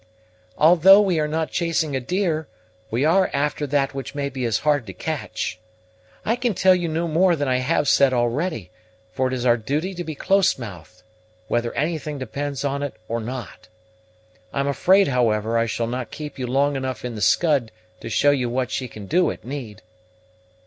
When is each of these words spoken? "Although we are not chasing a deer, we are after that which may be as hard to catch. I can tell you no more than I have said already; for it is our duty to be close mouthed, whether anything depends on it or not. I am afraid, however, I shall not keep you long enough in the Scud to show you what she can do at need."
"Although 0.57 1.01
we 1.01 1.19
are 1.19 1.27
not 1.27 1.51
chasing 1.51 1.95
a 1.95 1.99
deer, 1.99 2.47
we 2.89 3.05
are 3.05 3.29
after 3.33 3.67
that 3.67 3.93
which 3.93 4.15
may 4.15 4.29
be 4.29 4.45
as 4.45 4.57
hard 4.57 4.87
to 4.87 4.93
catch. 4.93 5.59
I 6.25 6.35
can 6.35 6.55
tell 6.55 6.73
you 6.73 6.87
no 6.87 7.07
more 7.07 7.35
than 7.35 7.47
I 7.47 7.57
have 7.57 7.87
said 7.87 8.11
already; 8.11 8.71
for 9.13 9.27
it 9.27 9.33
is 9.35 9.45
our 9.45 9.57
duty 9.57 9.93
to 9.93 10.03
be 10.03 10.15
close 10.15 10.57
mouthed, 10.57 11.03
whether 11.49 11.71
anything 11.75 12.17
depends 12.17 12.65
on 12.65 12.81
it 12.81 12.95
or 13.07 13.19
not. 13.21 13.67
I 14.51 14.59
am 14.61 14.67
afraid, 14.67 15.07
however, 15.07 15.55
I 15.55 15.67
shall 15.67 15.85
not 15.85 16.09
keep 16.09 16.39
you 16.39 16.47
long 16.47 16.75
enough 16.75 17.05
in 17.05 17.13
the 17.13 17.21
Scud 17.21 17.71
to 17.99 18.09
show 18.09 18.31
you 18.31 18.49
what 18.49 18.71
she 18.71 18.87
can 18.87 19.05
do 19.05 19.29
at 19.29 19.45
need." 19.45 19.83